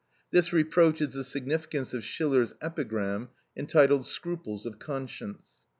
This 0.31 0.51
reproach 0.51 0.99
is 0.99 1.13
the 1.13 1.23
significance 1.23 1.93
of 1.93 2.03
Schiller's 2.03 2.55
epigram, 2.59 3.29
entitled 3.55 4.03
"Scruples 4.07 4.65
of 4.65 4.79
Conscience." 4.79 5.67